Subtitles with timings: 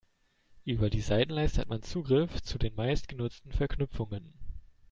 [0.65, 4.33] Über die Seitenleiste hat man Zugriff zu den meistgenutzten Verknüpfungen.